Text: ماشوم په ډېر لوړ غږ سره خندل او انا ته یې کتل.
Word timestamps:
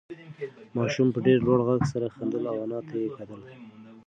ماشوم 0.77 1.07
په 1.15 1.19
ډېر 1.25 1.39
لوړ 1.47 1.59
غږ 1.67 1.81
سره 1.91 2.13
خندل 2.15 2.43
او 2.51 2.57
انا 2.65 2.79
ته 2.87 2.95
یې 3.01 3.09
کتل. 3.17 3.41